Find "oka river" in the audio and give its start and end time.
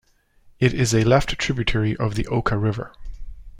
2.25-2.91